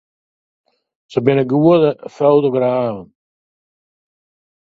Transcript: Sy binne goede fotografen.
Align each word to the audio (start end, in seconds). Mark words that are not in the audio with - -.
Sy 1.11 1.19
binne 1.25 1.43
goede 1.51 1.91
fotografen. 2.15 3.07